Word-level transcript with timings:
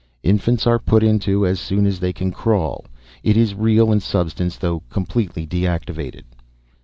"...Infants 0.33 0.65
are 0.65 0.79
put 0.79 1.03
into 1.03 1.45
as 1.45 1.59
soon 1.59 1.85
as 1.85 1.99
they 1.99 2.11
can 2.11 2.31
crawl. 2.31 2.85
It 3.21 3.37
is 3.37 3.53
real 3.53 3.91
in 3.91 3.99
substance, 3.99 4.57
though 4.57 4.81
completely 4.89 5.45
deactivated." 5.45 6.23